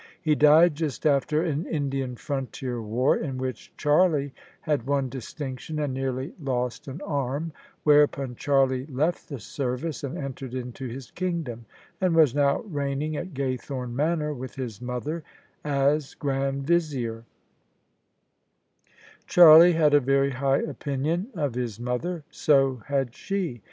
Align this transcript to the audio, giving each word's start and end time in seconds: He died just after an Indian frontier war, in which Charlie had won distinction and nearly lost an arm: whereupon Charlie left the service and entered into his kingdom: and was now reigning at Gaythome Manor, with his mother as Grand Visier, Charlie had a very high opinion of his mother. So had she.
He 0.19 0.33
died 0.33 0.73
just 0.73 1.05
after 1.05 1.43
an 1.43 1.67
Indian 1.67 2.15
frontier 2.15 2.81
war, 2.81 3.15
in 3.15 3.37
which 3.37 3.71
Charlie 3.77 4.33
had 4.61 4.87
won 4.87 5.09
distinction 5.09 5.77
and 5.77 5.93
nearly 5.93 6.33
lost 6.41 6.87
an 6.87 7.01
arm: 7.05 7.51
whereupon 7.83 8.35
Charlie 8.35 8.87
left 8.87 9.29
the 9.29 9.37
service 9.39 10.03
and 10.03 10.17
entered 10.17 10.55
into 10.55 10.87
his 10.87 11.11
kingdom: 11.11 11.67
and 12.01 12.15
was 12.15 12.33
now 12.33 12.61
reigning 12.61 13.15
at 13.15 13.35
Gaythome 13.35 13.93
Manor, 13.93 14.33
with 14.33 14.55
his 14.55 14.81
mother 14.81 15.23
as 15.63 16.15
Grand 16.15 16.65
Visier, 16.65 17.21
Charlie 19.27 19.73
had 19.73 19.93
a 19.93 19.99
very 19.99 20.31
high 20.31 20.61
opinion 20.61 21.27
of 21.35 21.53
his 21.53 21.79
mother. 21.79 22.23
So 22.31 22.77
had 22.87 23.13
she. 23.13 23.59